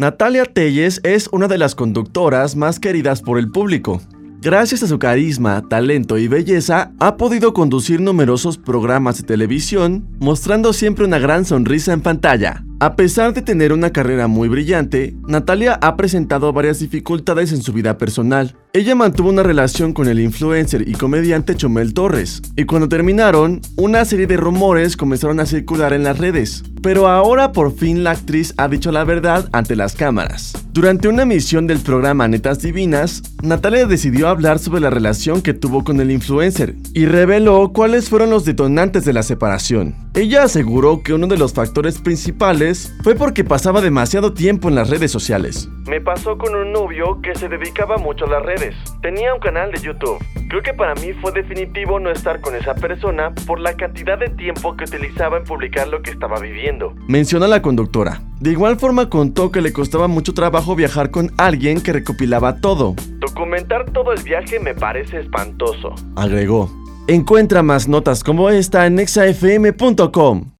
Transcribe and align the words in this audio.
Natalia 0.00 0.46
Telles 0.46 0.98
es 1.04 1.28
una 1.30 1.46
de 1.46 1.58
las 1.58 1.74
conductoras 1.74 2.56
más 2.56 2.80
queridas 2.80 3.20
por 3.20 3.38
el 3.38 3.50
público. 3.50 4.00
Gracias 4.40 4.82
a 4.82 4.86
su 4.86 4.98
carisma, 4.98 5.68
talento 5.68 6.16
y 6.16 6.26
belleza, 6.26 6.92
ha 6.98 7.18
podido 7.18 7.52
conducir 7.52 8.00
numerosos 8.00 8.56
programas 8.56 9.18
de 9.18 9.24
televisión, 9.24 10.08
mostrando 10.18 10.72
siempre 10.72 11.04
una 11.04 11.18
gran 11.18 11.44
sonrisa 11.44 11.92
en 11.92 12.00
pantalla. 12.00 12.64
A 12.82 12.96
pesar 12.96 13.34
de 13.34 13.42
tener 13.42 13.74
una 13.74 13.90
carrera 13.90 14.26
muy 14.26 14.48
brillante, 14.48 15.14
Natalia 15.28 15.78
ha 15.82 15.98
presentado 15.98 16.50
varias 16.54 16.78
dificultades 16.78 17.52
en 17.52 17.60
su 17.60 17.74
vida 17.74 17.98
personal. 17.98 18.56
Ella 18.72 18.94
mantuvo 18.94 19.28
una 19.28 19.42
relación 19.42 19.92
con 19.92 20.08
el 20.08 20.18
influencer 20.18 20.88
y 20.88 20.92
comediante 20.92 21.54
Chomel 21.54 21.92
Torres, 21.92 22.40
y 22.56 22.64
cuando 22.64 22.88
terminaron, 22.88 23.60
una 23.76 24.06
serie 24.06 24.26
de 24.26 24.38
rumores 24.38 24.96
comenzaron 24.96 25.40
a 25.40 25.46
circular 25.46 25.92
en 25.92 26.04
las 26.04 26.16
redes. 26.16 26.62
Pero 26.80 27.08
ahora 27.08 27.52
por 27.52 27.76
fin 27.76 28.02
la 28.02 28.12
actriz 28.12 28.54
ha 28.56 28.66
dicho 28.66 28.90
la 28.92 29.04
verdad 29.04 29.50
ante 29.52 29.76
las 29.76 29.94
cámaras. 29.94 30.54
Durante 30.80 31.08
una 31.08 31.24
emisión 31.24 31.66
del 31.66 31.80
programa 31.80 32.26
Netas 32.26 32.62
Divinas, 32.62 33.22
Natalia 33.42 33.84
decidió 33.84 34.28
hablar 34.28 34.58
sobre 34.58 34.80
la 34.80 34.88
relación 34.88 35.42
que 35.42 35.52
tuvo 35.52 35.84
con 35.84 36.00
el 36.00 36.10
influencer 36.10 36.74
y 36.94 37.04
reveló 37.04 37.70
cuáles 37.74 38.08
fueron 38.08 38.30
los 38.30 38.46
detonantes 38.46 39.04
de 39.04 39.12
la 39.12 39.22
separación. 39.22 39.94
Ella 40.14 40.44
aseguró 40.44 41.02
que 41.02 41.12
uno 41.12 41.26
de 41.26 41.36
los 41.36 41.52
factores 41.52 41.98
principales 41.98 42.94
fue 43.04 43.14
porque 43.14 43.44
pasaba 43.44 43.82
demasiado 43.82 44.32
tiempo 44.32 44.70
en 44.70 44.74
las 44.74 44.88
redes 44.88 45.10
sociales. 45.10 45.68
Me 45.86 46.00
pasó 46.00 46.38
con 46.38 46.54
un 46.54 46.72
novio 46.72 47.20
que 47.20 47.34
se 47.34 47.50
dedicaba 47.50 47.98
mucho 47.98 48.24
a 48.24 48.30
las 48.30 48.42
redes. 48.42 48.74
Tenía 49.02 49.34
un 49.34 49.40
canal 49.40 49.70
de 49.72 49.82
YouTube. 49.82 50.16
Creo 50.48 50.62
que 50.62 50.72
para 50.72 50.94
mí 50.94 51.12
fue 51.20 51.30
definitivo 51.32 52.00
no 52.00 52.10
estar 52.10 52.40
con 52.40 52.56
esa 52.56 52.74
persona 52.74 53.34
por 53.46 53.60
la 53.60 53.74
cantidad 53.74 54.18
de 54.18 54.30
tiempo 54.30 54.74
que 54.78 54.84
utilizaba 54.84 55.36
en 55.36 55.44
publicar 55.44 55.88
lo 55.88 56.00
que 56.00 56.10
estaba 56.10 56.40
viviendo. 56.40 56.94
Mencionó 57.06 57.46
la 57.48 57.60
conductora. 57.60 58.22
De 58.40 58.52
igual 58.52 58.78
forma 58.78 59.10
contó 59.10 59.52
que 59.52 59.60
le 59.60 59.70
costaba 59.70 60.08
mucho 60.08 60.32
trabajo 60.32 60.74
viajar 60.74 61.10
con 61.10 61.30
alguien 61.36 61.82
que 61.82 61.92
recopilaba 61.92 62.56
todo. 62.56 62.94
Documentar 63.18 63.92
todo 63.92 64.14
el 64.14 64.22
viaje 64.22 64.58
me 64.58 64.74
parece 64.74 65.20
espantoso. 65.20 65.94
Agregó. 66.16 66.70
Encuentra 67.06 67.62
más 67.62 67.86
notas 67.86 68.24
como 68.24 68.48
esta 68.48 68.86
en 68.86 68.98
exafm.com. 68.98 70.44